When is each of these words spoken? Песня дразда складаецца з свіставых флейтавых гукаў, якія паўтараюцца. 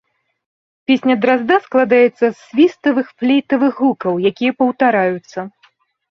Песня 0.91 1.15
дразда 1.25 1.55
складаецца 1.65 2.21
з 2.23 2.31
свіставых 2.45 3.11
флейтавых 3.19 3.73
гукаў, 3.83 4.13
якія 4.31 4.51
паўтараюцца. 4.63 5.39